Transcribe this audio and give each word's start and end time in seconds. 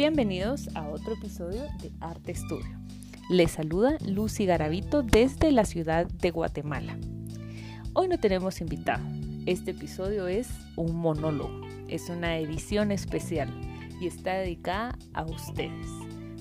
Bienvenidos 0.00 0.74
a 0.74 0.88
otro 0.88 1.12
episodio 1.12 1.60
de 1.82 1.92
Arte 2.00 2.32
Estudio. 2.32 2.74
Les 3.28 3.50
saluda 3.50 3.98
Lucy 4.00 4.46
Garavito 4.46 5.02
desde 5.02 5.52
la 5.52 5.66
ciudad 5.66 6.06
de 6.06 6.30
Guatemala. 6.30 6.96
Hoy 7.92 8.08
no 8.08 8.18
tenemos 8.18 8.62
invitado. 8.62 9.04
Este 9.44 9.72
episodio 9.72 10.26
es 10.26 10.48
un 10.76 10.96
monólogo. 10.96 11.50
Es 11.86 12.08
una 12.08 12.38
edición 12.38 12.92
especial 12.92 13.50
y 14.00 14.06
está 14.06 14.36
dedicada 14.36 14.96
a 15.12 15.24
ustedes. 15.24 15.88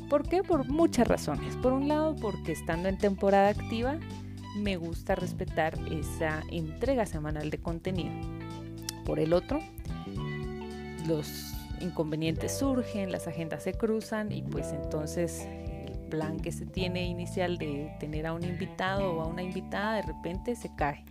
¿Por 0.10 0.26
qué? 0.26 0.42
Por 0.42 0.70
muchas 0.70 1.10
razones. 1.10 1.58
Por 1.58 1.74
un 1.74 1.90
lado, 1.90 2.16
porque 2.16 2.54
estando 2.54 2.88
en 2.88 2.98
temporada 2.98 3.50
activa, 3.50 4.00
me 4.56 4.78
gusta 4.78 5.16
respetar 5.16 5.78
esa 5.92 6.44
entrega 6.50 7.06
semanal 7.06 7.50
de 7.50 7.58
contenido. 7.58 8.14
Por 9.04 9.20
el 9.20 9.34
otro, 9.34 9.60
los 11.06 11.59
inconvenientes 11.82 12.58
surgen, 12.58 13.12
las 13.12 13.28
agendas 13.28 13.64
se 13.64 13.74
cruzan 13.74 14.32
y 14.32 14.42
pues 14.42 14.72
entonces 14.72 15.46
el 15.86 15.98
plan 16.10 16.40
que 16.40 16.52
se 16.52 16.66
tiene 16.66 17.06
inicial 17.06 17.58
de 17.58 17.96
tener 18.00 18.28
a 18.28 18.34
un 18.34 18.44
invitado 18.44 19.12
o 19.12 19.22
a 19.22 19.28
una 19.28 19.44
invitada 19.44 19.96
de 19.96 20.02
repente 20.04 20.56
se 20.56 20.74
cae. 20.76 21.06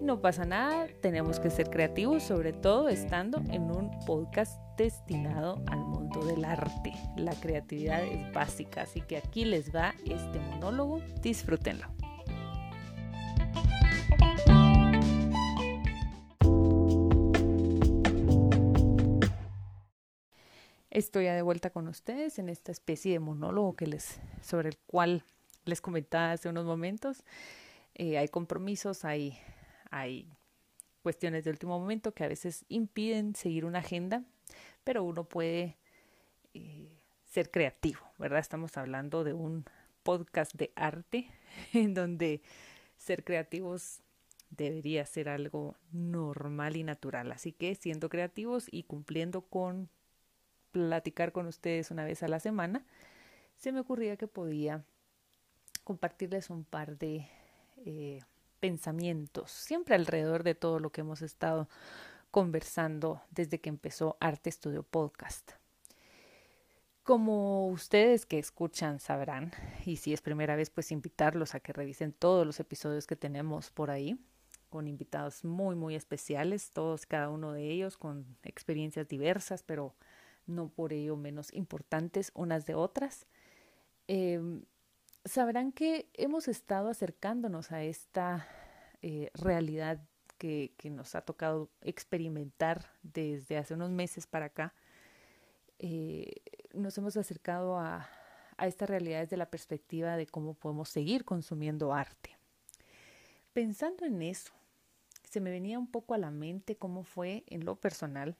No 0.00 0.20
pasa 0.20 0.44
nada, 0.44 0.86
tenemos 1.02 1.40
que 1.40 1.50
ser 1.50 1.70
creativos, 1.70 2.22
sobre 2.22 2.52
todo 2.52 2.88
estando 2.88 3.42
en 3.50 3.62
un 3.64 3.90
podcast 4.06 4.60
destinado 4.76 5.60
al 5.66 5.80
mundo 5.80 6.24
del 6.24 6.44
arte. 6.44 6.94
La 7.16 7.32
creatividad 7.34 8.04
es 8.04 8.32
básica, 8.32 8.82
así 8.82 9.00
que 9.00 9.16
aquí 9.16 9.44
les 9.44 9.74
va 9.74 9.94
este 10.06 10.38
monólogo, 10.38 11.02
disfrútenlo. 11.20 11.88
Estoy 20.98 21.26
de 21.26 21.42
vuelta 21.42 21.70
con 21.70 21.86
ustedes 21.86 22.40
en 22.40 22.48
esta 22.48 22.72
especie 22.72 23.12
de 23.12 23.20
monólogo 23.20 23.76
que 23.76 23.86
les, 23.86 24.18
sobre 24.42 24.70
el 24.70 24.76
cual 24.78 25.22
les 25.64 25.80
comentaba 25.80 26.32
hace 26.32 26.48
unos 26.48 26.64
momentos. 26.64 27.22
Eh, 27.94 28.18
hay 28.18 28.26
compromisos, 28.26 29.04
hay, 29.04 29.38
hay 29.92 30.28
cuestiones 31.04 31.44
de 31.44 31.50
último 31.50 31.78
momento 31.78 32.10
que 32.14 32.24
a 32.24 32.28
veces 32.28 32.64
impiden 32.68 33.36
seguir 33.36 33.64
una 33.64 33.78
agenda, 33.78 34.24
pero 34.82 35.04
uno 35.04 35.22
puede 35.22 35.76
eh, 36.54 36.88
ser 37.30 37.52
creativo, 37.52 38.00
¿verdad? 38.18 38.40
Estamos 38.40 38.76
hablando 38.76 39.22
de 39.22 39.34
un 39.34 39.66
podcast 40.02 40.52
de 40.54 40.72
arte 40.74 41.30
en 41.74 41.94
donde 41.94 42.42
ser 42.96 43.22
creativos 43.22 44.00
debería 44.50 45.06
ser 45.06 45.28
algo 45.28 45.76
normal 45.92 46.74
y 46.74 46.82
natural. 46.82 47.30
Así 47.30 47.52
que 47.52 47.76
siendo 47.76 48.08
creativos 48.08 48.66
y 48.68 48.82
cumpliendo 48.82 49.42
con 49.42 49.90
platicar 50.70 51.32
con 51.32 51.46
ustedes 51.46 51.90
una 51.90 52.04
vez 52.04 52.22
a 52.22 52.28
la 52.28 52.40
semana, 52.40 52.84
se 53.56 53.72
me 53.72 53.80
ocurría 53.80 54.16
que 54.16 54.28
podía 54.28 54.84
compartirles 55.84 56.50
un 56.50 56.64
par 56.64 56.98
de 56.98 57.28
eh, 57.84 58.20
pensamientos, 58.60 59.50
siempre 59.50 59.94
alrededor 59.94 60.42
de 60.42 60.54
todo 60.54 60.80
lo 60.80 60.90
que 60.90 61.00
hemos 61.00 61.22
estado 61.22 61.68
conversando 62.30 63.22
desde 63.30 63.60
que 63.60 63.68
empezó 63.68 64.16
Arte 64.20 64.50
Estudio 64.50 64.82
Podcast. 64.82 65.52
Como 67.02 67.68
ustedes 67.68 68.26
que 68.26 68.38
escuchan 68.38 69.00
sabrán, 69.00 69.52
y 69.86 69.96
si 69.96 70.12
es 70.12 70.20
primera 70.20 70.56
vez, 70.56 70.68
pues 70.68 70.92
invitarlos 70.92 71.54
a 71.54 71.60
que 71.60 71.72
revisen 71.72 72.12
todos 72.12 72.46
los 72.46 72.60
episodios 72.60 73.06
que 73.06 73.16
tenemos 73.16 73.70
por 73.70 73.90
ahí, 73.90 74.18
con 74.68 74.86
invitados 74.86 75.44
muy, 75.44 75.74
muy 75.74 75.94
especiales, 75.94 76.70
todos, 76.72 77.06
cada 77.06 77.30
uno 77.30 77.52
de 77.52 77.70
ellos 77.70 77.96
con 77.96 78.36
experiencias 78.42 79.08
diversas, 79.08 79.62
pero 79.62 79.94
no 80.48 80.68
por 80.68 80.92
ello 80.92 81.16
menos 81.16 81.52
importantes 81.52 82.32
unas 82.34 82.66
de 82.66 82.74
otras. 82.74 83.26
Em, 84.06 84.64
sabrán 85.24 85.72
que 85.72 86.08
hemos 86.14 86.48
estado 86.48 86.88
acercándonos 86.88 87.72
a 87.72 87.82
esta 87.82 88.48
eh, 89.02 89.30
realidad 89.34 90.00
que, 90.38 90.72
que, 90.78 90.90
nos 90.90 91.14
ha 91.14 91.22
tocado 91.22 91.70
experimentar 91.82 92.86
desde 93.02 93.58
hace 93.58 93.74
unos 93.74 93.90
meses 93.90 94.26
para 94.26 94.46
acá. 94.46 94.74
Eh, 95.78 96.42
nos 96.72 96.96
hemos 96.98 97.16
acercado 97.16 97.76
a, 97.76 98.08
a 98.56 98.66
esta 98.66 98.86
realidad 98.86 99.20
desde 99.20 99.36
la 99.36 99.50
perspectiva 99.50 100.16
de 100.16 100.26
cómo 100.26 100.54
podemos 100.54 100.88
seguir 100.88 101.24
consumiendo 101.24 101.92
arte. 101.92 102.36
Pensando 103.52 104.04
en 104.04 104.22
eso, 104.22 104.52
se 105.24 105.40
me 105.40 105.50
venía 105.50 105.78
un 105.78 105.90
poco 105.90 106.14
a 106.14 106.18
la 106.18 106.30
mente 106.30 106.76
cómo 106.76 107.02
fue 107.02 107.44
en 107.46 107.64
lo 107.64 107.76
personal 107.76 108.36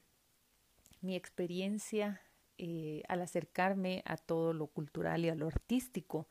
mi 1.01 1.17
experiencia 1.17 2.21
eh, 2.61 3.03
al 3.07 3.23
acercarme 3.23 4.03
a 4.05 4.17
todo 4.17 4.53
lo 4.53 4.67
cultural 4.67 5.25
y 5.25 5.29
a 5.29 5.37
lo 5.37 5.47
artístico 5.47 6.27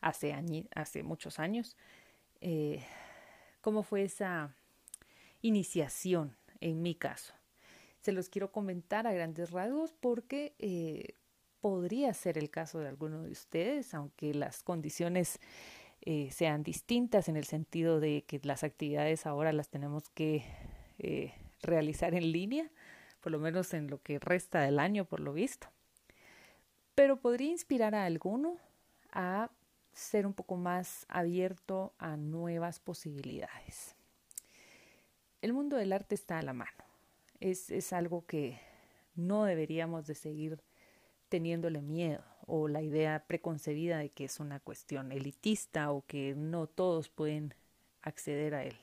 hace, 0.00 0.34
hace 0.74 1.02
muchos 1.02 1.38
años, 1.38 1.76
eh, 2.40 2.82
cómo 3.60 3.82
fue 3.82 4.04
esa 4.04 4.54
iniciación 5.42 6.34
en 6.60 6.80
mi 6.80 6.94
caso. 6.94 7.34
Se 8.00 8.12
los 8.12 8.30
quiero 8.30 8.50
comentar 8.50 9.06
a 9.06 9.12
grandes 9.12 9.50
rasgos 9.50 9.92
porque 9.92 10.54
eh, 10.58 11.14
podría 11.60 12.14
ser 12.14 12.38
el 12.38 12.48
caso 12.48 12.78
de 12.78 12.88
alguno 12.88 13.22
de 13.22 13.32
ustedes, 13.32 13.92
aunque 13.92 14.32
las 14.32 14.62
condiciones 14.62 15.38
sean 16.30 16.62
distintas 16.62 17.28
en 17.28 17.36
el 17.36 17.44
sentido 17.44 18.00
de 18.00 18.24
que 18.26 18.40
las 18.44 18.64
actividades 18.64 19.26
ahora 19.26 19.52
las 19.52 19.68
tenemos 19.68 20.08
que 20.08 20.42
realizar 21.60 22.14
en 22.14 22.32
línea 22.32 22.70
por 23.28 23.32
lo 23.32 23.40
menos 23.40 23.74
en 23.74 23.90
lo 23.90 24.00
que 24.00 24.18
resta 24.18 24.62
del 24.62 24.78
año, 24.78 25.04
por 25.04 25.20
lo 25.20 25.34
visto. 25.34 25.66
Pero 26.94 27.20
podría 27.20 27.50
inspirar 27.50 27.94
a 27.94 28.06
alguno 28.06 28.56
a 29.12 29.50
ser 29.92 30.26
un 30.26 30.32
poco 30.32 30.56
más 30.56 31.04
abierto 31.10 31.92
a 31.98 32.16
nuevas 32.16 32.80
posibilidades. 32.80 33.94
El 35.42 35.52
mundo 35.52 35.76
del 35.76 35.92
arte 35.92 36.14
está 36.14 36.38
a 36.38 36.42
la 36.42 36.54
mano. 36.54 36.84
Es, 37.38 37.68
es 37.68 37.92
algo 37.92 38.24
que 38.24 38.58
no 39.14 39.44
deberíamos 39.44 40.06
de 40.06 40.14
seguir 40.14 40.62
teniéndole 41.28 41.82
miedo 41.82 42.24
o 42.46 42.66
la 42.66 42.80
idea 42.80 43.26
preconcebida 43.26 43.98
de 43.98 44.08
que 44.08 44.24
es 44.24 44.40
una 44.40 44.58
cuestión 44.58 45.12
elitista 45.12 45.92
o 45.92 46.02
que 46.06 46.34
no 46.34 46.66
todos 46.66 47.10
pueden 47.10 47.52
acceder 48.00 48.54
a 48.54 48.64
él. 48.64 48.78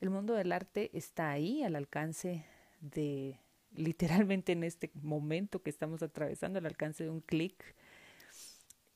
El 0.00 0.10
mundo 0.10 0.34
del 0.34 0.50
arte 0.50 0.90
está 0.92 1.30
ahí 1.30 1.62
al 1.62 1.76
alcance 1.76 2.44
de 2.80 3.38
literalmente 3.74 4.52
en 4.52 4.64
este 4.64 4.90
momento 4.94 5.62
que 5.62 5.70
estamos 5.70 6.02
atravesando 6.02 6.58
al 6.58 6.66
alcance 6.66 7.04
de 7.04 7.10
un 7.10 7.20
clic. 7.20 7.74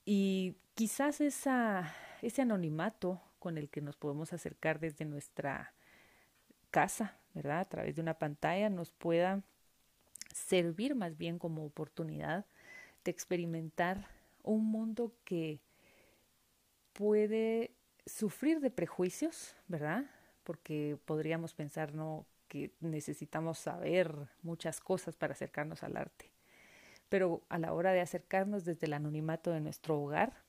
Y 0.04 0.56
quizás 0.74 1.20
ese 1.20 2.42
anonimato 2.42 3.20
con 3.38 3.58
el 3.58 3.68
que 3.70 3.80
nos 3.80 3.96
podemos 3.96 4.32
acercar 4.32 4.80
desde 4.80 5.04
nuestra 5.04 5.74
casa, 6.70 7.18
¿verdad? 7.34 7.60
A 7.60 7.68
través 7.68 7.94
de 7.94 8.02
una 8.02 8.18
pantalla 8.18 8.68
nos 8.68 8.90
pueda 8.90 9.42
servir 10.32 10.94
más 10.94 11.16
bien 11.16 11.38
como 11.38 11.64
oportunidad 11.64 12.46
de 13.04 13.10
experimentar 13.10 14.08
un 14.42 14.66
mundo 14.66 15.14
que 15.24 15.60
puede 16.92 17.70
sufrir 18.06 18.60
de 18.60 18.70
prejuicios, 18.70 19.56
¿verdad? 19.68 20.04
Porque 20.42 20.98
podríamos 21.04 21.54
pensar, 21.54 21.94
no, 21.94 22.26
que 22.54 22.70
necesitamos 22.78 23.58
saber 23.58 24.14
muchas 24.42 24.78
cosas 24.78 25.16
para 25.16 25.32
acercarnos 25.32 25.82
al 25.82 25.96
arte. 25.96 26.30
Pero 27.08 27.42
a 27.48 27.58
la 27.58 27.72
hora 27.72 27.92
de 27.92 28.00
acercarnos 28.00 28.64
desde 28.64 28.86
el 28.86 28.92
anonimato 28.92 29.50
de 29.50 29.58
nuestro 29.58 30.00
hogar, 30.00 30.44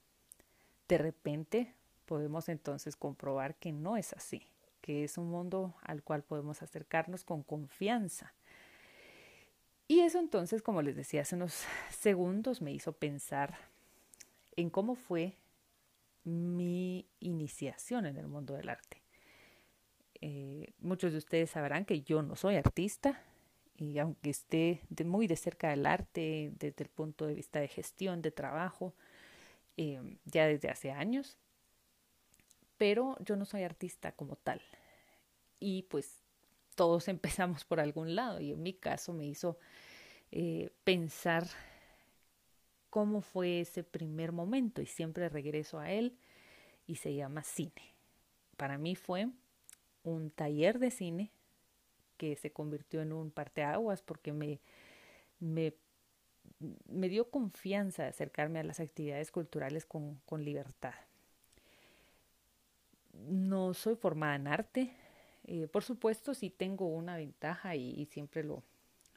de 0.87 0.99
repente 0.99 1.73
podemos 2.05 2.47
entonces 2.47 2.95
comprobar 2.95 3.55
que 3.55 3.71
no 3.71 3.97
es 3.97 4.13
así, 4.13 4.45
que 4.81 5.03
es 5.03 5.17
un 5.17 5.31
mundo 5.31 5.73
al 5.81 6.03
cual 6.03 6.21
podemos 6.21 6.61
acercarnos 6.61 7.23
con 7.23 7.41
confianza. 7.41 8.35
Y 9.87 10.01
eso 10.01 10.19
entonces, 10.19 10.61
como 10.61 10.83
les 10.83 10.95
decía 10.95 11.21
hace 11.21 11.35
unos 11.35 11.65
segundos, 11.89 12.61
me 12.61 12.71
hizo 12.71 12.93
pensar 12.93 13.57
en 14.55 14.69
cómo 14.69 14.93
fue 14.93 15.39
mi 16.23 17.07
iniciación 17.19 18.05
en 18.05 18.17
el 18.17 18.27
mundo 18.27 18.53
del 18.53 18.69
arte. 18.69 19.04
Eh, 20.21 20.73
muchos 20.79 21.11
de 21.11 21.17
ustedes 21.17 21.51
sabrán 21.51 21.85
que 21.85 22.01
yo 22.01 22.21
no 22.21 22.35
soy 22.35 22.55
artista 22.55 23.21
y 23.77 23.97
aunque 23.99 24.29
esté 24.29 24.81
muy 25.03 25.27
de 25.27 25.35
cerca 25.35 25.69
del 25.69 25.85
arte 25.85 26.51
desde 26.57 26.83
el 26.83 26.89
punto 26.89 27.27
de 27.27 27.33
vista 27.33 27.59
de 27.59 27.67
gestión, 27.67 28.21
de 28.21 28.31
trabajo, 28.31 28.93
eh, 29.77 30.17
ya 30.25 30.47
desde 30.47 30.69
hace 30.69 30.91
años, 30.91 31.37
pero 32.77 33.17
yo 33.19 33.35
no 33.35 33.45
soy 33.45 33.63
artista 33.63 34.13
como 34.13 34.35
tal. 34.37 34.61
Y 35.59 35.83
pues 35.83 36.23
todos 36.75 37.07
empezamos 37.09 37.65
por 37.65 37.79
algún 37.79 38.15
lado 38.15 38.39
y 38.39 38.51
en 38.51 38.63
mi 38.63 38.73
caso 38.73 39.13
me 39.13 39.25
hizo 39.25 39.57
eh, 40.31 40.71
pensar 40.83 41.45
cómo 42.89 43.21
fue 43.21 43.59
ese 43.59 43.83
primer 43.83 44.31
momento 44.31 44.81
y 44.81 44.85
siempre 44.85 45.27
regreso 45.27 45.79
a 45.79 45.91
él 45.91 46.17
y 46.87 46.95
se 46.95 47.13
llama 47.13 47.43
cine. 47.43 47.93
Para 48.55 48.77
mí 48.77 48.95
fue 48.95 49.27
un 50.05 50.29
taller 50.31 50.79
de 50.79 50.91
cine 50.91 51.31
que 52.17 52.35
se 52.35 52.51
convirtió 52.51 53.01
en 53.01 53.11
un 53.11 53.31
parteaguas 53.31 54.01
porque 54.01 54.31
me, 54.31 54.59
me, 55.39 55.73
me 56.87 57.09
dio 57.09 57.29
confianza 57.29 58.07
acercarme 58.07 58.59
a 58.59 58.63
las 58.63 58.79
actividades 58.79 59.31
culturales 59.31 59.85
con, 59.85 60.21
con 60.25 60.43
libertad. 60.45 60.93
No 63.27 63.73
soy 63.73 63.95
formada 63.95 64.35
en 64.35 64.47
arte, 64.47 64.93
eh, 65.45 65.67
por 65.67 65.83
supuesto 65.83 66.33
sí 66.33 66.49
tengo 66.49 66.87
una 66.87 67.17
ventaja 67.17 67.75
y, 67.75 67.91
y 67.91 68.05
siempre 68.05 68.43
lo, 68.43 68.63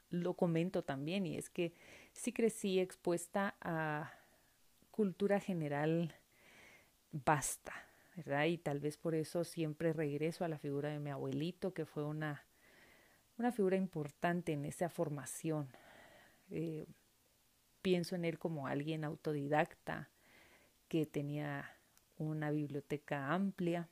lo 0.09 0.33
comento 0.33 0.83
también 0.83 1.25
y 1.25 1.37
es 1.37 1.49
que 1.49 1.73
sí 2.13 2.31
crecí 2.31 2.79
expuesta 2.79 3.55
a 3.61 4.11
cultura 4.91 5.39
general 5.39 6.13
basta, 7.11 7.73
Y 8.47 8.57
tal 8.57 8.79
vez 8.79 8.97
por 8.97 9.15
eso 9.15 9.43
siempre 9.43 9.93
regreso 9.93 10.43
a 10.43 10.47
la 10.47 10.57
figura 10.57 10.89
de 10.89 10.99
mi 10.99 11.09
abuelito, 11.09 11.73
que 11.73 11.85
fue 11.85 12.03
una, 12.03 12.45
una 13.37 13.51
figura 13.51 13.77
importante 13.77 14.53
en 14.53 14.65
esa 14.65 14.89
formación. 14.89 15.69
Eh, 16.51 16.85
pienso 17.81 18.15
en 18.15 18.25
él 18.25 18.37
como 18.37 18.67
alguien 18.67 19.03
autodidacta 19.03 20.09
que 20.87 21.05
tenía 21.05 21.77
una 22.17 22.51
biblioteca 22.51 23.31
amplia, 23.31 23.87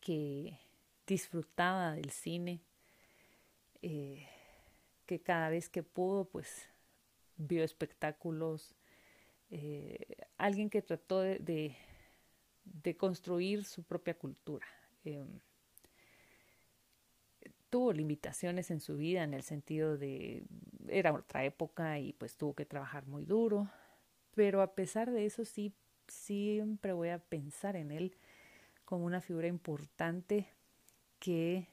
que 0.00 0.58
disfrutaba 1.06 1.92
del 1.92 2.10
cine, 2.10 2.62
eh, 3.82 4.26
que 5.04 5.20
cada 5.20 5.48
vez 5.50 5.68
que 5.68 5.82
pudo, 5.82 6.24
pues 6.24 6.68
vio 7.36 7.62
espectáculos, 7.62 8.74
eh, 9.50 10.16
alguien 10.38 10.70
que 10.70 10.82
trató 10.82 11.20
de, 11.20 11.76
de, 12.66 12.96
construir 12.96 13.64
su 13.64 13.82
propia 13.82 14.14
cultura. 14.18 14.66
Eh, 15.04 15.24
tuvo 17.70 17.92
limitaciones 17.92 18.70
en 18.70 18.80
su 18.80 18.96
vida 18.96 19.22
en 19.24 19.34
el 19.34 19.42
sentido 19.42 19.96
de 19.96 20.44
era 20.88 21.12
otra 21.12 21.44
época 21.44 21.98
y 21.98 22.12
pues 22.12 22.36
tuvo 22.36 22.54
que 22.54 22.64
trabajar 22.64 23.06
muy 23.06 23.24
duro, 23.24 23.68
pero 24.34 24.62
a 24.62 24.74
pesar 24.74 25.10
de 25.10 25.26
eso 25.26 25.44
sí 25.44 25.74
siempre 26.08 26.92
voy 26.92 27.08
a 27.08 27.18
pensar 27.18 27.76
en 27.76 27.90
él 27.90 28.16
como 28.84 29.04
una 29.04 29.20
figura 29.20 29.48
importante 29.48 30.48
que 31.18 31.68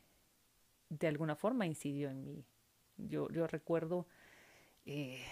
de 0.90 1.08
alguna 1.08 1.36
forma 1.36 1.66
incidió 1.66 2.10
en 2.10 2.24
mí. 2.24 2.46
Yo, 2.98 3.30
yo 3.30 3.48
recuerdo 3.48 4.08
eh, 4.86 5.24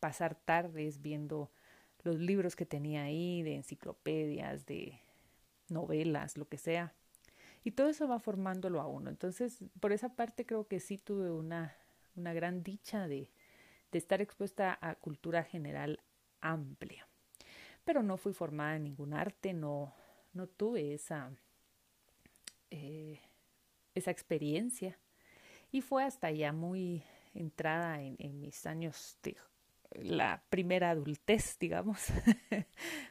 pasar 0.00 0.34
tardes 0.34 1.00
viendo 1.00 1.50
los 2.04 2.18
libros 2.18 2.56
que 2.56 2.66
tenía 2.66 3.04
ahí, 3.04 3.42
de 3.42 3.56
enciclopedias, 3.56 4.66
de 4.66 4.98
novelas, 5.68 6.36
lo 6.36 6.48
que 6.48 6.58
sea. 6.58 6.92
Y 7.64 7.72
todo 7.72 7.88
eso 7.88 8.08
va 8.08 8.18
formándolo 8.18 8.80
a 8.80 8.86
uno. 8.86 9.08
Entonces, 9.10 9.64
por 9.80 9.92
esa 9.92 10.16
parte 10.16 10.44
creo 10.44 10.66
que 10.66 10.80
sí 10.80 10.98
tuve 10.98 11.30
una, 11.30 11.76
una 12.16 12.32
gran 12.32 12.62
dicha 12.62 13.06
de, 13.06 13.30
de 13.92 13.98
estar 13.98 14.20
expuesta 14.20 14.78
a 14.80 14.94
cultura 14.96 15.44
general 15.44 16.00
amplia. 16.40 17.06
Pero 17.84 18.02
no 18.02 18.16
fui 18.16 18.32
formada 18.32 18.76
en 18.76 18.84
ningún 18.84 19.14
arte, 19.14 19.52
no, 19.52 19.94
no 20.32 20.46
tuve 20.48 20.94
esa, 20.94 21.30
eh, 22.70 23.20
esa 23.94 24.10
experiencia. 24.10 24.98
Y 25.70 25.80
fue 25.80 26.04
hasta 26.04 26.30
ya 26.30 26.52
muy 26.52 27.02
entrada 27.34 28.02
en, 28.02 28.16
en 28.18 28.40
mis 28.40 28.66
años 28.66 29.16
de 29.22 29.36
la 29.94 30.42
primera 30.48 30.90
adultez, 30.90 31.56
digamos, 31.60 32.08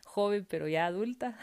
joven 0.06 0.45
pero 0.50 0.68
ya 0.68 0.86
adulta, 0.86 1.38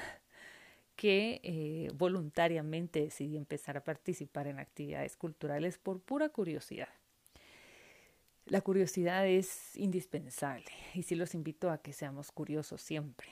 que 0.97 1.41
eh, 1.45 1.91
voluntariamente 1.95 3.01
decidí 3.01 3.37
empezar 3.37 3.77
a 3.77 3.85
participar 3.85 4.49
en 4.49 4.59
actividades 4.59 5.17
culturales 5.17 5.79
por 5.79 6.01
pura 6.01 6.29
curiosidad. 6.29 6.89
La 8.47 8.63
curiosidad 8.63 9.27
es 9.27 9.77
indispensable 9.77 10.71
y 10.95 11.03
sí 11.03 11.15
los 11.15 11.35
invito 11.35 11.71
a 11.71 11.79
que 11.79 11.93
seamos 11.93 12.33
curiosos 12.33 12.81
siempre, 12.81 13.29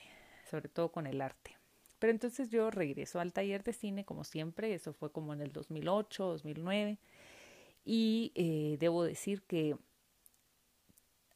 sobre 0.49 0.69
todo 0.69 0.91
con 0.91 1.07
el 1.07 1.21
arte. 1.21 1.57
Pero 1.99 2.11
entonces 2.11 2.49
yo 2.49 2.69
regreso 2.69 3.19
al 3.19 3.33
taller 3.33 3.63
de 3.63 3.73
cine 3.73 4.05
como 4.05 4.23
siempre, 4.23 4.73
eso 4.73 4.93
fue 4.93 5.11
como 5.11 5.33
en 5.33 5.41
el 5.41 5.51
2008, 5.51 6.23
2009, 6.23 6.99
y 7.83 8.31
eh, 8.35 8.77
debo 8.79 9.03
decir 9.03 9.41
que 9.41 9.75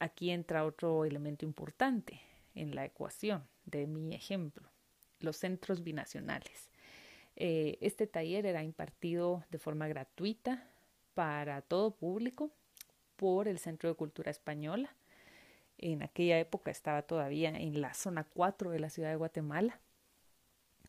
aquí 0.02 0.32
entra 0.32 0.66
otro 0.66 1.06
elemento 1.06 1.46
importante 1.46 2.20
en 2.56 2.76
la 2.76 2.84
ecuación 2.86 3.48
de 3.66 3.86
mi 3.86 4.16
ejemplo, 4.16 4.68
los 5.20 5.38
centros 5.38 5.84
binacionales. 5.84 6.72
Eh, 7.36 7.78
este 7.82 8.08
taller 8.08 8.48
era 8.48 8.64
impartido 8.64 9.46
de 9.52 9.60
forma 9.60 9.88
gratuita 9.88 10.68
para 11.14 11.62
todo 11.62 11.92
público 11.92 12.52
por 13.16 13.48
el 13.48 13.60
Centro 13.60 13.90
de 13.90 13.96
Cultura 13.96 14.32
Española. 14.32 14.96
En 15.78 16.02
aquella 16.02 16.40
época 16.40 16.72
estaba 16.72 17.04
todavía 17.04 17.50
en 17.50 17.80
la 17.80 17.94
zona 17.94 18.24
4 18.24 18.72
de 18.72 18.80
la 18.80 18.90
ciudad 18.90 19.10
de 19.10 19.16
Guatemala, 19.16 19.80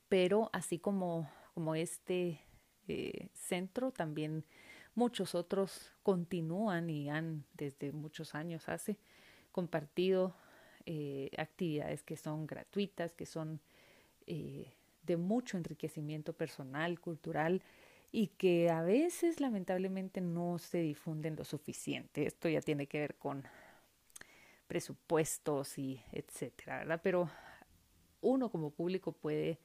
pero 0.08 0.48
así 0.54 0.78
como, 0.78 1.30
como 1.54 1.74
este 1.74 2.40
eh, 2.88 3.28
centro, 3.34 3.92
también 3.92 4.44
Muchos 4.94 5.34
otros 5.34 5.90
continúan 6.02 6.90
y 6.90 7.08
han 7.08 7.44
desde 7.54 7.92
muchos 7.92 8.34
años 8.34 8.68
hace 8.68 8.98
compartido 9.50 10.34
eh, 10.84 11.30
actividades 11.38 12.02
que 12.02 12.16
son 12.16 12.46
gratuitas, 12.46 13.14
que 13.14 13.26
son 13.26 13.60
eh, 14.26 14.72
de 15.02 15.16
mucho 15.16 15.56
enriquecimiento 15.56 16.32
personal, 16.32 17.00
cultural 17.00 17.62
y 18.10 18.28
que 18.28 18.70
a 18.70 18.82
veces 18.82 19.40
lamentablemente 19.40 20.20
no 20.20 20.58
se 20.58 20.78
difunden 20.78 21.36
lo 21.36 21.44
suficiente. 21.44 22.26
Esto 22.26 22.48
ya 22.48 22.60
tiene 22.60 22.86
que 22.86 23.00
ver 23.00 23.14
con 23.16 23.44
presupuestos 24.66 25.78
y 25.78 26.02
etcétera, 26.12 26.78
¿verdad? 26.78 27.00
Pero 27.02 27.30
uno 28.20 28.50
como 28.50 28.70
público 28.70 29.12
puede 29.12 29.58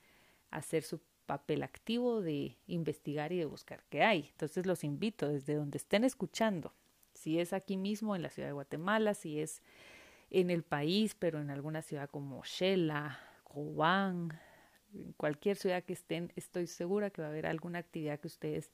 hacer 0.52 0.84
su 0.84 1.02
papel 1.28 1.62
activo 1.62 2.22
de 2.22 2.58
investigar 2.66 3.32
y 3.32 3.38
de 3.38 3.46
buscar 3.46 3.84
qué 3.90 4.02
hay. 4.02 4.30
Entonces 4.32 4.66
los 4.66 4.84
invito 4.84 5.28
desde 5.28 5.54
donde 5.54 5.78
estén 5.78 6.04
escuchando, 6.04 6.74
si 7.14 7.40
es 7.40 7.54
aquí 7.54 7.78
mismo 7.78 8.16
en 8.16 8.24
la 8.24 8.30
ciudad 8.30 8.50
de 8.50 8.54
Guatemala, 8.54 9.14
si 9.14 9.40
es 9.40 9.62
en 10.32 10.50
el 10.50 10.64
país, 10.64 11.16
pero 11.16 11.40
en 11.40 11.52
alguna 11.52 11.82
ciudad 11.82 12.10
como 12.10 12.44
Shela, 12.44 13.20
Cobán, 13.44 14.40
en 14.94 15.14
cualquier 15.14 15.58
ciudad 15.58 15.84
que 15.84 15.94
estén, 15.94 16.32
estoy 16.36 16.68
segura 16.68 17.10
que 17.10 17.22
va 17.22 17.28
a 17.28 17.32
haber 17.32 17.46
alguna 17.46 17.80
actividad 17.80 18.20
que 18.20 18.28
ustedes 18.28 18.72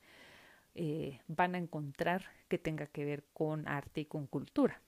eh, 0.75 1.19
van 1.27 1.55
a 1.55 1.57
encontrar 1.57 2.25
que 2.47 2.57
tenga 2.57 2.87
que 2.87 3.05
ver 3.05 3.23
con 3.33 3.67
arte 3.67 4.01
y 4.01 4.05
con 4.05 4.27
cultura. 4.27 4.81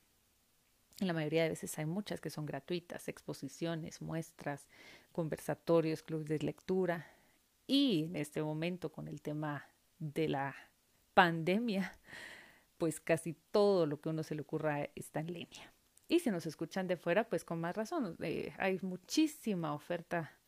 La 1.00 1.12
mayoría 1.12 1.42
de 1.42 1.50
veces 1.50 1.78
hay 1.78 1.84
muchas 1.84 2.20
que 2.20 2.30
son 2.30 2.46
gratuitas, 2.46 3.08
exposiciones, 3.08 4.00
muestras, 4.00 4.66
conversatorios, 5.12 6.02
clubes 6.02 6.26
de 6.26 6.38
lectura, 6.38 7.06
y 7.66 8.04
en 8.04 8.16
este 8.16 8.42
momento 8.42 8.92
con 8.92 9.08
el 9.08 9.20
tema 9.20 9.68
de 9.98 10.28
la 10.28 10.54
pandemia, 11.14 11.98
pues 12.78 13.00
casi 13.00 13.34
todo 13.50 13.86
lo 13.86 14.00
que 14.00 14.08
uno 14.08 14.22
se 14.22 14.34
le 14.34 14.42
ocurra 14.42 14.88
está 14.94 15.20
en 15.20 15.32
línea. 15.32 15.72
Y 16.08 16.20
si 16.20 16.30
nos 16.30 16.46
escuchan 16.46 16.86
de 16.86 16.96
fuera, 16.96 17.28
pues 17.28 17.44
con 17.44 17.60
más 17.60 17.76
razón. 17.76 18.16
Eh, 18.20 18.52
hay 18.58 18.78
muchísima 18.82 19.74
oferta 19.74 20.38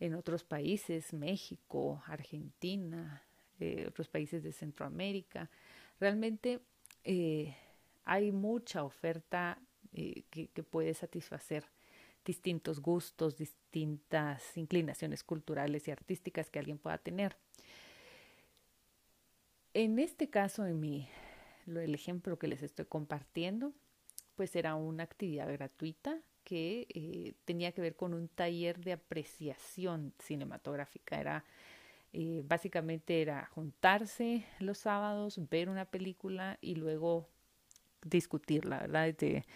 en 0.00 0.14
otros 0.14 0.44
países, 0.44 1.12
México, 1.12 2.02
Argentina, 2.06 3.24
eh, 3.58 3.86
otros 3.88 4.08
países 4.08 4.42
de 4.42 4.52
Centroamérica. 4.52 5.50
Realmente 5.98 6.60
eh, 7.04 7.56
hay 8.04 8.32
mucha 8.32 8.84
oferta 8.84 9.58
que 10.30 10.62
puede 10.62 10.92
satisfacer 10.94 11.64
distintos 12.28 12.80
gustos, 12.80 13.38
distintas 13.38 14.56
inclinaciones 14.58 15.24
culturales 15.24 15.88
y 15.88 15.90
artísticas 15.90 16.50
que 16.50 16.58
alguien 16.58 16.76
pueda 16.76 16.98
tener. 16.98 17.38
En 19.72 19.98
este 19.98 20.28
caso, 20.28 20.66
en 20.66 20.78
mi, 20.78 21.08
el 21.66 21.94
ejemplo 21.94 22.38
que 22.38 22.46
les 22.46 22.62
estoy 22.62 22.84
compartiendo, 22.84 23.72
pues 24.36 24.54
era 24.56 24.74
una 24.74 25.04
actividad 25.04 25.50
gratuita 25.50 26.18
que 26.44 26.86
eh, 26.90 27.32
tenía 27.46 27.72
que 27.72 27.80
ver 27.80 27.96
con 27.96 28.12
un 28.12 28.28
taller 28.28 28.78
de 28.78 28.92
apreciación 28.92 30.12
cinematográfica. 30.18 31.18
Era 31.18 31.44
eh, 32.12 32.42
básicamente 32.44 33.22
era 33.22 33.46
juntarse 33.46 34.44
los 34.58 34.76
sábados, 34.78 35.40
ver 35.48 35.70
una 35.70 35.86
película 35.86 36.58
y 36.60 36.74
luego 36.74 37.26
discutirla, 38.04 38.80
¿verdad? 38.80 39.06
Desde 39.06 39.46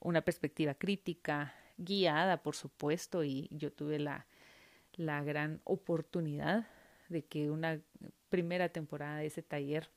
una 0.00 0.20
perspectiva 0.20 0.74
crítica, 0.74 1.54
guiada, 1.78 2.42
por 2.42 2.54
supuesto, 2.54 3.24
y 3.24 3.48
yo 3.50 3.72
tuve 3.72 3.98
la, 3.98 4.26
la 4.94 5.22
gran 5.22 5.60
oportunidad 5.64 6.66
de 7.08 7.24
que 7.24 7.50
una 7.50 7.80
primera 8.28 8.68
temporada 8.68 9.18
de 9.18 9.26
ese 9.26 9.42
taller 9.42 9.88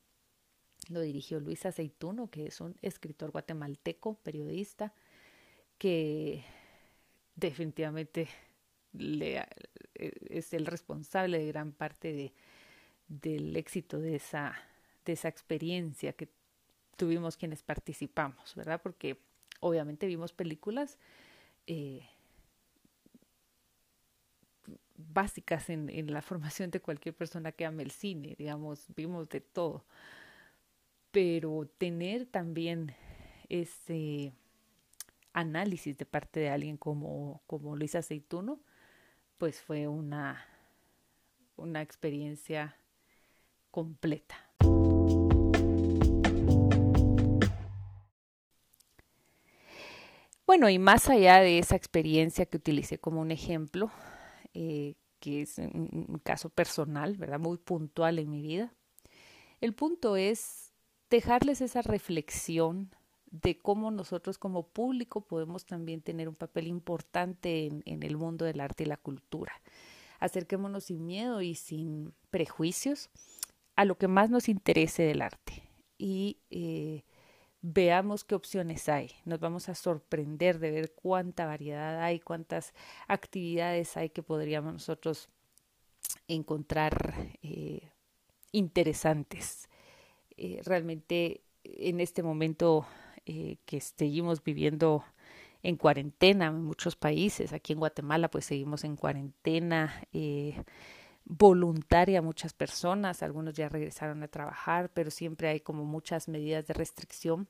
lo 0.90 1.02
dirigió 1.02 1.40
Luis 1.40 1.66
Aceituno, 1.66 2.30
que 2.30 2.48
es 2.48 2.62
un 2.62 2.76
escritor 2.82 3.32
guatemalteco, 3.32 4.16
periodista, 4.16 4.94
que 5.78 6.44
definitivamente 7.36 8.28
le, 8.94 9.46
es 9.96 10.54
el 10.54 10.66
responsable 10.66 11.40
de 11.40 11.48
gran 11.48 11.72
parte 11.72 12.14
de, 12.14 12.34
del 13.08 13.56
éxito 13.56 14.00
de 14.00 14.16
esa, 14.16 14.56
de 15.06 15.14
esa 15.14 15.28
experiencia 15.28 16.14
que 16.14 16.30
tuvimos 16.96 17.38
quienes 17.38 17.64
participamos, 17.64 18.56
¿verdad? 18.56 18.82
Porque 18.82 19.18
obviamente 19.60 20.08
vimos 20.08 20.34
películas 20.34 20.98
eh, 21.68 22.08
básicas 25.14 25.70
en, 25.70 26.12
la 26.12 26.22
formación 26.22 26.72
de 26.72 26.82
cualquier 26.82 27.16
persona 27.16 27.52
que 27.52 27.66
ame 27.66 27.84
el 27.84 27.92
cine, 27.92 28.36
digamos, 28.38 28.86
vimos 28.96 29.30
de 29.30 29.42
todo. 29.42 29.86
Pero 31.12 31.70
tener 31.78 32.26
también 32.26 32.96
ese 33.50 34.34
análisis 35.34 35.98
de 35.98 36.06
parte 36.06 36.40
de 36.40 36.50
alguien 36.50 36.78
como, 36.78 37.42
como 37.48 37.76
Luis 37.76 37.96
Aceituno, 37.96 38.62
pues 39.38 39.62
fue 39.62 39.88
una, 39.88 40.46
una 41.58 41.82
experiencia 41.82 42.78
completa. 43.72 44.51
Bueno, 50.52 50.68
y 50.68 50.80
más 50.80 51.08
allá 51.08 51.40
de 51.40 51.60
esa 51.60 51.78
experiencia 51.78 52.46
que 52.46 52.58
utilicé 52.58 52.98
como 52.98 53.22
un 53.22 53.32
ejemplo, 53.32 53.90
eh, 54.54 54.96
que 55.22 55.44
es 55.44 55.58
un, 55.60 56.20
caso 56.26 56.50
personal, 56.50 57.16
¿verdad? 57.16 57.40
Muy 57.40 57.58
puntual 57.58 58.20
en 58.20 58.30
mi 58.30 58.42
vida, 58.42 58.74
el 59.62 59.74
punto 59.74 60.18
es 60.18 60.74
dejarles 61.10 61.62
esa 61.62 61.82
reflexión 61.82 62.94
de 63.28 63.60
cómo 63.60 63.92
nosotros 63.92 64.38
como 64.38 64.68
público 64.68 65.22
podemos 65.22 65.66
también 65.66 66.02
tener 66.02 66.28
un 66.28 66.36
papel 66.36 66.68
importante 66.68 67.68
en, 67.68 68.04
el 68.04 68.18
mundo 68.18 68.44
del 68.44 68.60
arte 68.60 68.84
y 68.84 68.88
la 68.88 68.98
cultura. 68.98 69.54
Acerquémonos 70.20 70.84
sin 70.84 71.06
miedo 71.06 71.42
y 71.42 71.56
sin 71.56 72.14
prejuicios 72.30 73.10
a 73.78 73.86
lo 73.86 73.98
que 73.98 74.10
más 74.10 74.30
nos 74.30 74.50
interese 74.50 75.04
del 75.04 75.22
arte 75.22 75.64
y 75.98 76.40
eh, 76.50 77.06
veamos 77.62 78.24
qué 78.24 78.36
opciones 78.36 78.90
hay. 78.90 79.12
Nos 79.26 79.40
vamos 79.40 79.70
a 79.70 79.76
sorprender 79.76 80.60
de 80.60 80.72
ver 80.72 80.94
cuánta 80.94 81.46
variedad 81.46 82.02
hay, 82.02 82.20
cuántas 82.20 82.74
actividades 83.08 83.98
hay 83.98 84.10
que 84.10 84.24
podríamos 84.24 84.74
nosotros 84.74 85.30
encontrar 86.28 87.38
eh, 87.44 87.90
interesantes. 88.52 89.70
Eh, 90.38 90.62
realmente 90.64 91.42
en 91.64 92.00
este 92.00 92.24
momento 92.24 92.86
eh, 93.26 93.58
que 93.66 93.80
seguimos 93.80 94.44
viviendo 94.44 95.04
en 95.64 95.76
cuarentena 95.76 96.48
en 96.48 96.64
muchos 96.64 96.96
países, 96.96 97.54
aquí 97.54 97.74
en 97.74 97.80
Guatemala 97.80 98.32
pues 98.32 98.46
seguimos 98.46 98.84
en 98.84 98.96
cuarentena 98.96 100.04
voluntaria 101.26 102.22
muchas 102.22 102.54
personas, 102.54 103.24
algunos 103.24 103.54
ya 103.54 103.70
regresaron 103.70 104.24
a 104.24 104.28
trabajar, 104.28 104.90
pero 104.94 105.12
siempre 105.12 105.50
hay 105.50 105.60
como 105.60 105.86
muchas 105.86 106.28
medidas 106.28 106.68
de 106.68 106.74
restricción. 106.74 107.48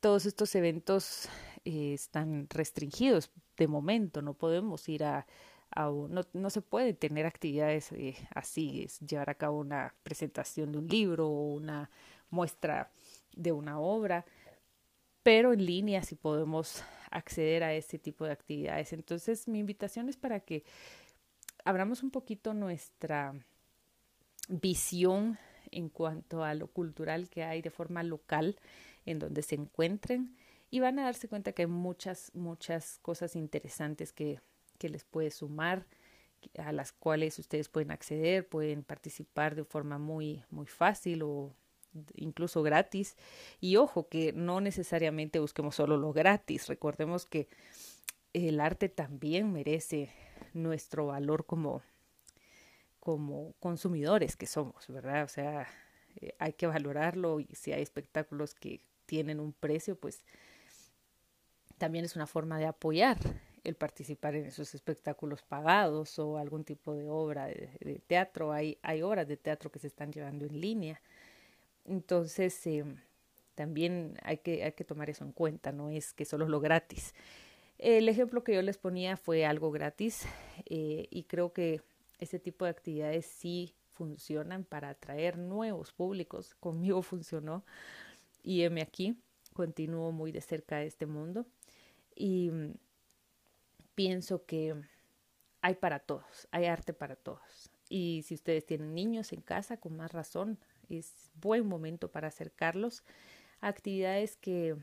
Todos 0.00 0.26
estos 0.26 0.54
eventos 0.54 1.28
eh, 1.64 1.94
están 1.94 2.48
restringidos 2.50 3.30
de 3.56 3.66
momento, 3.66 4.22
no 4.22 4.34
podemos 4.34 4.88
ir 4.88 5.04
a, 5.04 5.26
no, 5.76 6.22
no, 6.32 6.50
se 6.50 6.62
puede 6.62 6.94
tener 6.94 7.26
actividades 7.26 7.92
eh, 7.92 8.16
así, 8.34 8.86
llevar 9.06 9.30
a 9.30 9.34
cabo 9.34 9.58
una 9.58 9.94
presentación 10.02 10.72
de 10.72 10.78
un 10.78 10.88
libro 10.88 11.28
o 11.28 11.54
una 11.54 11.90
muestra 12.30 12.90
de 13.36 13.52
una 13.52 13.78
obra, 13.78 14.24
pero 15.22 15.52
en 15.52 15.64
línea 15.64 16.02
sí 16.02 16.14
podemos 16.14 16.82
acceder 17.10 17.62
a 17.62 17.74
ese 17.74 17.98
tipo 17.98 18.24
de 18.24 18.32
actividades. 18.32 18.92
Entonces 18.92 19.48
mi 19.48 19.58
invitación 19.58 20.08
es 20.08 20.16
para 20.16 20.40
que 20.40 20.64
abramos 21.68 22.02
un 22.02 22.10
poquito 22.10 22.54
nuestra 22.54 23.34
visión 24.48 25.38
en 25.70 25.90
cuanto 25.90 26.42
a 26.42 26.54
lo 26.54 26.68
cultural 26.68 27.28
que 27.28 27.44
hay 27.44 27.60
de 27.60 27.68
forma 27.68 28.02
local 28.02 28.56
en 29.04 29.18
donde 29.18 29.42
se 29.42 29.56
encuentren 29.56 30.34
y 30.70 30.80
van 30.80 30.98
a 30.98 31.04
darse 31.04 31.28
cuenta 31.28 31.52
que 31.52 31.62
hay 31.62 31.68
muchas, 31.68 32.30
muchas 32.34 33.00
cosas 33.02 33.36
interesantes 33.36 34.14
que, 34.14 34.40
que 34.78 34.88
les 34.88 35.04
puede 35.04 35.30
sumar, 35.30 35.84
a 36.56 36.72
las 36.72 36.92
cuales 36.92 37.38
ustedes 37.38 37.68
pueden 37.68 37.90
acceder, 37.90 38.48
pueden 38.48 38.82
participar 38.82 39.54
de 39.54 39.64
forma 39.64 39.98
muy, 39.98 40.42
muy 40.48 40.66
fácil 40.66 41.22
o 41.22 41.52
incluso 42.14 42.62
gratis. 42.62 43.14
Y 43.60 43.76
ojo, 43.76 44.08
que 44.08 44.32
no 44.32 44.62
necesariamente 44.62 45.38
busquemos 45.38 45.74
solo 45.74 45.98
lo 45.98 46.14
gratis. 46.14 46.66
Recordemos 46.66 47.26
que 47.26 47.46
el 48.32 48.58
arte 48.58 48.88
también 48.88 49.52
merece 49.52 50.10
nuestro 50.62 51.06
valor 51.06 51.46
como, 51.46 51.82
como 53.00 53.54
consumidores 53.60 54.36
que 54.36 54.46
somos, 54.46 54.86
¿verdad? 54.88 55.24
O 55.24 55.28
sea, 55.28 55.66
eh, 56.16 56.34
hay 56.38 56.52
que 56.52 56.66
valorarlo 56.66 57.40
y 57.40 57.46
si 57.54 57.72
hay 57.72 57.82
espectáculos 57.82 58.54
que 58.54 58.80
tienen 59.06 59.40
un 59.40 59.52
precio, 59.52 59.96
pues 59.96 60.24
también 61.78 62.04
es 62.04 62.16
una 62.16 62.26
forma 62.26 62.58
de 62.58 62.66
apoyar 62.66 63.18
el 63.64 63.74
participar 63.74 64.34
en 64.34 64.46
esos 64.46 64.74
espectáculos 64.74 65.42
pagados 65.42 66.18
o 66.18 66.38
algún 66.38 66.64
tipo 66.64 66.94
de 66.94 67.08
obra 67.08 67.46
de, 67.46 68.02
teatro. 68.06 68.52
Hay, 68.52 68.78
hay 68.82 69.02
obras 69.02 69.28
de 69.28 69.36
teatro 69.36 69.70
que 69.70 69.78
se 69.78 69.86
están 69.86 70.12
llevando 70.12 70.46
en 70.46 70.60
línea. 70.60 71.00
Entonces, 71.84 72.66
eh, 72.66 72.84
también 73.54 74.18
hay 74.22 74.38
que, 74.38 74.64
hay 74.64 74.72
que 74.72 74.84
tomar 74.84 75.10
eso 75.10 75.24
en 75.24 75.32
cuenta, 75.32 75.72
no 75.72 75.90
es 75.90 76.12
que 76.12 76.24
solo 76.24 76.48
lo 76.48 76.60
gratis. 76.60 77.14
El 77.78 78.08
ejemplo 78.08 78.42
que 78.42 78.54
yo 78.54 78.62
les 78.62 78.76
ponía 78.76 79.16
fue 79.16 79.46
algo 79.46 79.70
gratis 79.70 80.26
eh, 80.66 81.06
y 81.10 81.24
creo 81.24 81.52
que 81.52 81.80
ese 82.18 82.40
tipo 82.40 82.64
de 82.64 82.72
actividades 82.72 83.26
sí 83.26 83.76
funcionan 83.90 84.64
para 84.64 84.90
atraer 84.90 85.38
nuevos 85.38 85.92
públicos. 85.92 86.54
Conmigo 86.60 87.02
funcionó 87.02 87.64
y 88.42 88.62
heme 88.62 88.82
aquí, 88.82 89.16
continúo 89.54 90.10
muy 90.10 90.32
de 90.32 90.40
cerca 90.40 90.78
de 90.78 90.86
este 90.86 91.06
mundo 91.06 91.46
y 92.16 92.50
mm, 92.50 92.74
pienso 93.94 94.44
que 94.44 94.74
hay 95.60 95.74
para 95.74 96.00
todos, 96.00 96.48
hay 96.50 96.66
arte 96.66 96.92
para 96.92 97.14
todos. 97.14 97.70
Y 97.88 98.22
si 98.26 98.34
ustedes 98.34 98.66
tienen 98.66 98.94
niños 98.94 99.32
en 99.32 99.40
casa, 99.40 99.78
con 99.78 99.96
más 99.96 100.12
razón, 100.12 100.58
es 100.88 101.30
buen 101.34 101.66
momento 101.66 102.10
para 102.10 102.28
acercarlos 102.28 103.04
a 103.60 103.68
actividades 103.68 104.36
que 104.36 104.76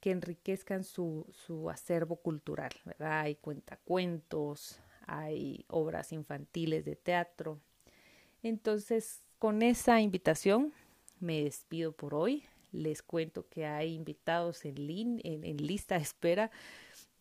que 0.00 0.10
enriquezcan 0.10 0.84
su, 0.84 1.26
su 1.32 1.70
acervo 1.70 2.16
cultural, 2.16 2.72
¿verdad? 2.84 3.20
Hay 3.20 3.36
cuentacuentos, 3.36 4.80
hay 5.06 5.64
obras 5.68 6.12
infantiles 6.12 6.84
de 6.84 6.96
teatro. 6.96 7.60
Entonces, 8.42 9.22
con 9.38 9.62
esa 9.62 10.00
invitación 10.00 10.72
me 11.20 11.44
despido 11.44 11.92
por 11.92 12.14
hoy. 12.14 12.44
Les 12.72 13.02
cuento 13.02 13.48
que 13.48 13.64
hay 13.64 13.94
invitados 13.94 14.64
en, 14.64 14.76
en, 15.24 15.56
lista 15.56 15.96
de 15.96 16.02
espera, 16.02 16.50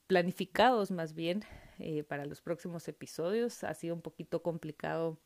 planificados 0.07 0.91
más 0.91 1.13
bien 1.13 1.43
eh, 1.79 2.03
para 2.03 2.25
los 2.25 2.41
próximos 2.41 2.87
episodios. 2.87 3.63
Ha 3.63 3.73
sido 3.73 3.95
un 3.95 4.01
poquito 4.01 4.41
complicado 4.41 5.17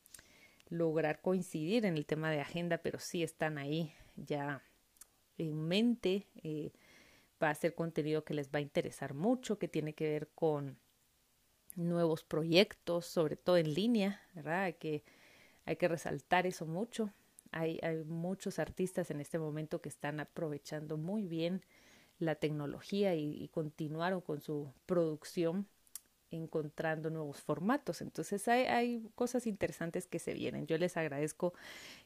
lograr 0.70 1.22
coincidir 1.22 1.86
en 1.86 1.98
el 1.98 2.06
tema 2.06 2.30
de 2.30 2.42
agenda, 2.42 2.78
pero 2.78 3.00
sí 3.00 3.24
están 3.24 3.58
ahí 3.58 3.94
ya 4.16 4.62
en 5.38 5.68
mente. 5.68 6.28
Eh, 6.44 6.72
va 7.42 7.50
a 7.50 7.56
ser 7.56 7.76
contenido 7.76 8.24
que 8.24 8.34
les 8.34 8.50
va 8.50 8.60
a 8.60 8.62
interesar 8.62 9.14
mucho, 9.14 9.60
que 9.60 9.68
tiene 9.68 9.94
que 9.94 10.10
ver 10.10 10.30
con 10.36 10.78
nuevos 11.76 12.24
proyectos, 12.24 13.06
sobre 13.06 13.36
todo 13.36 13.58
en 13.58 13.74
línea, 13.74 14.22
¿verdad? 14.34 14.64
Hay 14.64 14.74
que, 14.74 15.04
hay 15.66 15.78
que 15.78 15.88
resaltar 15.88 16.46
eso 16.48 16.66
mucho. 16.66 17.12
Hay, 17.52 17.80
hay 17.82 18.04
muchos 18.04 18.60
artistas 18.60 19.10
en 19.12 19.22
este 19.22 19.40
momento 19.40 19.82
que 19.82 19.90
están 19.90 20.20
aprovechando 20.20 20.98
muy 20.98 21.28
bien 21.28 21.64
la 22.20 22.36
tecnología 22.36 23.16
y, 23.16 23.48
continuaron 23.50 24.22
con 24.22 24.42
su 24.42 24.74
producción 24.86 25.68
encontrando 26.32 27.10
nuevos 27.10 27.42
formatos. 27.42 28.02
Entonces 28.02 28.48
hay, 28.48 28.66
hay, 28.66 29.10
cosas 29.16 29.48
interesantes 29.48 30.06
que 30.06 30.20
se 30.20 30.34
vienen. 30.34 30.68
Yo 30.68 30.78
les 30.78 30.98
agradezco 30.98 31.54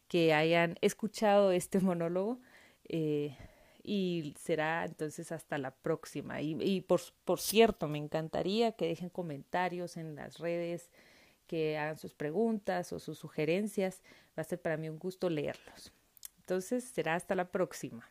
que 0.08 0.34
hayan 0.34 0.78
escuchado 0.82 1.52
este 1.52 1.80
monólogo. 1.80 2.40
Eh, 2.88 3.36
y 3.84 4.34
será 4.40 4.86
entonces 4.86 5.32
hasta 5.34 5.58
la 5.58 5.72
próxima. 5.72 6.42
Y, 6.42 6.82
por, 6.82 7.02
por 7.26 7.40
cierto, 7.40 7.88
me 7.88 7.98
encantaría 7.98 8.72
que 8.72 8.88
dejen 8.88 9.10
comentarios 9.10 9.98
en 9.98 10.16
las 10.16 10.40
redes, 10.40 10.90
que 11.48 11.78
hagan 11.78 11.98
sus 11.98 12.14
preguntas 12.14 12.94
o 12.94 13.00
sus 13.00 13.20
sugerencias. 13.20 14.02
Va 14.38 14.42
a 14.42 14.46
ser 14.46 14.62
para 14.62 14.78
mí 14.78 14.88
un 14.88 14.98
gusto 14.98 15.30
leerlos. 15.30 15.92
Entonces 16.40 16.86
será 16.86 17.16
hasta 17.16 17.36
la 17.36 17.52
próxima. 17.52 18.10